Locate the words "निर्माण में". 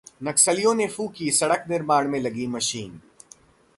1.69-2.19